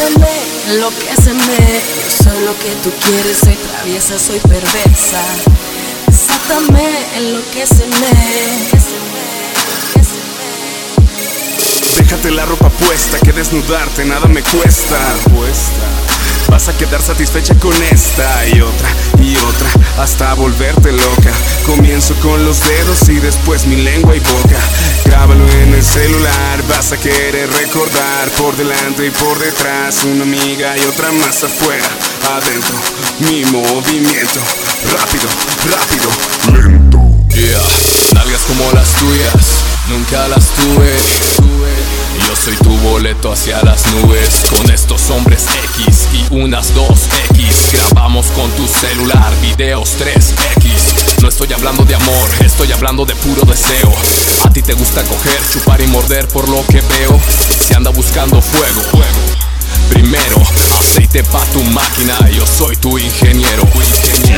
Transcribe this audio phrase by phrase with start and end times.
[0.00, 1.58] Enloqueceme,
[2.02, 5.20] yo soy lo que tú quieres, soy traviesa, soy perversa.
[6.06, 8.06] Desátame, enloqueceme.
[11.98, 14.96] Déjate la ropa puesta, que desnudarte nada me cuesta.
[16.48, 18.88] Vas a quedar satisfecha con esta y otra
[19.22, 21.30] y otra hasta volverte loca.
[21.66, 24.58] Comienzo con los dedos y después mi lengua y boca.
[25.80, 30.04] El celular, vas a querer recordar por delante y por detrás.
[30.04, 31.88] Una amiga y otra más afuera,
[32.34, 32.76] adentro.
[33.20, 34.40] Mi movimiento,
[34.92, 35.26] rápido,
[35.70, 36.10] rápido,
[36.52, 36.98] lento.
[37.34, 37.62] Yeah,
[38.14, 40.92] nalgas como las tuyas, nunca las tuve.
[42.28, 47.29] Yo soy tu boleto hacia las nubes Con estos hombres X y unas 2X
[47.72, 53.42] Grabamos con tu celular videos 3X No estoy hablando de amor, estoy hablando de puro
[53.42, 53.92] deseo.
[54.44, 57.20] A ti te gusta coger, chupar y morder por lo que veo.
[57.60, 59.20] Se anda buscando fuego, fuego.
[59.90, 60.36] Primero,
[60.78, 62.18] aceite pa' tu máquina.
[62.30, 64.29] Yo soy tu ingeniero, ingeniero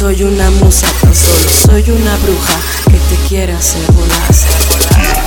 [0.00, 2.58] soy una musa, tan solo soy una bruja
[2.90, 5.19] que te quiere hacer volar.